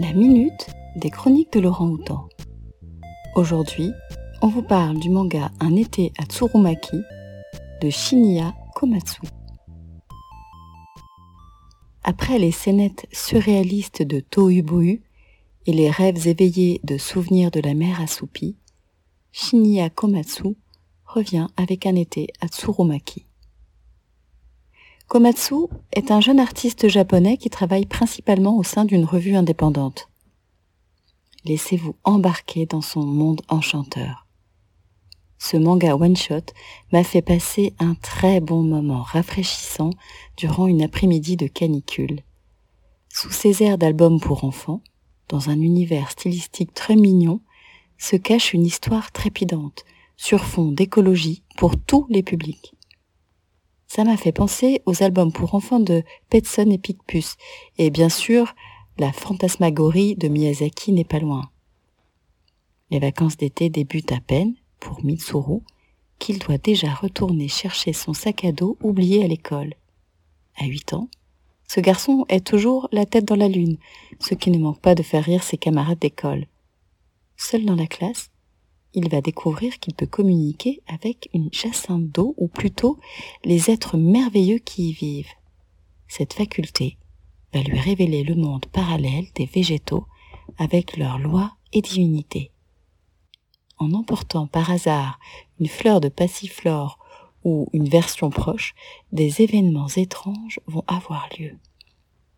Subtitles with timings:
[0.00, 2.28] La minute des chroniques de Laurent Houtan.
[3.34, 3.90] Aujourd'hui,
[4.42, 7.00] on vous parle du manga Un été à Tsurumaki
[7.82, 9.22] de Shinya Komatsu.
[12.04, 15.02] Après les scénettes surréalistes de Tohubohu
[15.66, 18.56] et les rêves éveillés de souvenirs de la mer assoupie,
[19.32, 20.56] Shinya Komatsu
[21.06, 23.27] revient avec un été à Tsurumaki.
[25.08, 30.10] Komatsu est un jeune artiste japonais qui travaille principalement au sein d'une revue indépendante.
[31.46, 34.26] Laissez-vous embarquer dans son monde enchanteur.
[35.38, 36.52] Ce manga one-shot
[36.92, 39.90] m'a fait passer un très bon moment rafraîchissant
[40.36, 42.20] durant une après-midi de canicule.
[43.08, 44.82] Sous ces airs d'album pour enfants,
[45.30, 47.40] dans un univers stylistique très mignon,
[47.96, 49.86] se cache une histoire trépidante,
[50.18, 52.74] sur fond d'écologie pour tous les publics.
[53.88, 57.36] Ça m'a fait penser aux albums pour enfants de Petson et Picpus.
[57.78, 58.54] Et bien sûr,
[58.98, 61.50] la fantasmagorie de Miyazaki n'est pas loin.
[62.90, 65.60] Les vacances d'été débutent à peine pour Mitsuru,
[66.18, 69.74] qu'il doit déjà retourner chercher son sac à dos oublié à l'école.
[70.56, 71.08] À huit ans,
[71.66, 73.78] ce garçon est toujours la tête dans la lune,
[74.20, 76.46] ce qui ne manque pas de faire rire ses camarades d'école.
[77.36, 78.30] Seul dans la classe,
[78.94, 82.98] il va découvrir qu'il peut communiquer avec une jacinthe d'eau, ou plutôt
[83.44, 85.32] les êtres merveilleux qui y vivent.
[86.08, 86.96] Cette faculté
[87.52, 90.06] va lui révéler le monde parallèle des végétaux
[90.56, 92.50] avec leurs lois et divinités.
[93.78, 95.20] En emportant par hasard
[95.60, 96.98] une fleur de passiflore
[97.44, 98.74] ou une version proche,
[99.12, 101.56] des événements étranges vont avoir lieu,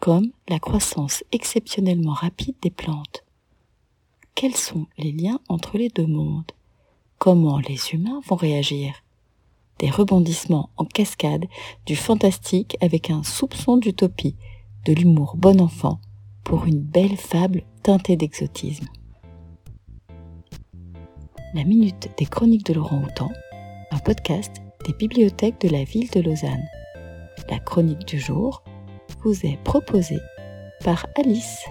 [0.00, 3.24] comme la croissance exceptionnellement rapide des plantes,
[4.38, 6.52] quels sont les liens entre les deux mondes?
[7.18, 8.94] Comment les humains vont réagir?
[9.80, 11.46] Des rebondissements en cascade,
[11.86, 14.36] du fantastique avec un soupçon d'utopie,
[14.84, 15.98] de l'humour bon enfant,
[16.44, 18.86] pour une belle fable teintée d'exotisme.
[21.52, 23.32] La Minute des Chroniques de Laurent Houtan,
[23.90, 24.52] un podcast
[24.86, 26.64] des bibliothèques de la ville de Lausanne.
[27.50, 28.62] La chronique du jour
[29.24, 30.20] vous est proposée
[30.84, 31.64] par Alice.